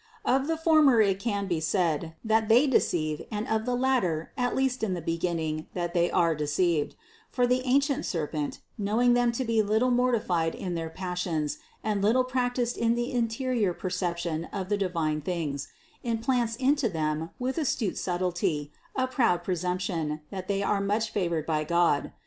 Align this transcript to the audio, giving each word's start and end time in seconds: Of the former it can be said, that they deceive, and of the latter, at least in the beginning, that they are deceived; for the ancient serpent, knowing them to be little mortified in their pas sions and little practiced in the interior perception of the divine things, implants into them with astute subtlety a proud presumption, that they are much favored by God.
Of 0.25 0.47
the 0.47 0.57
former 0.57 0.99
it 0.99 1.19
can 1.19 1.45
be 1.45 1.59
said, 1.59 2.15
that 2.25 2.49
they 2.49 2.65
deceive, 2.65 3.21
and 3.29 3.47
of 3.47 3.65
the 3.67 3.75
latter, 3.75 4.31
at 4.35 4.55
least 4.55 4.81
in 4.81 4.95
the 4.95 4.99
beginning, 4.99 5.67
that 5.75 5.93
they 5.93 6.09
are 6.09 6.33
deceived; 6.33 6.95
for 7.29 7.45
the 7.45 7.61
ancient 7.65 8.07
serpent, 8.07 8.61
knowing 8.79 9.13
them 9.13 9.31
to 9.33 9.45
be 9.45 9.61
little 9.61 9.91
mortified 9.91 10.55
in 10.55 10.73
their 10.73 10.89
pas 10.89 11.19
sions 11.19 11.59
and 11.83 12.01
little 12.01 12.23
practiced 12.23 12.77
in 12.77 12.95
the 12.95 13.11
interior 13.11 13.75
perception 13.75 14.45
of 14.45 14.69
the 14.69 14.77
divine 14.77 15.21
things, 15.21 15.67
implants 16.01 16.55
into 16.55 16.89
them 16.89 17.29
with 17.37 17.59
astute 17.59 17.95
subtlety 17.95 18.71
a 18.95 19.05
proud 19.05 19.43
presumption, 19.43 20.21
that 20.31 20.47
they 20.47 20.63
are 20.63 20.81
much 20.81 21.11
favored 21.11 21.45
by 21.45 21.63
God. 21.63 22.11